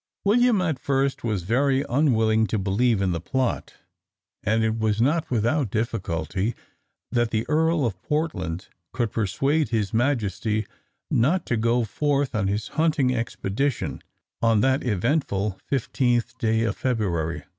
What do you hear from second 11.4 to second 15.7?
to go forth on his hunting expedition on that eventful